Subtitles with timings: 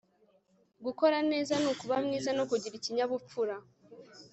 [0.85, 3.55] gukora neza ni ukuba mwiza no kugira ikinyabupfura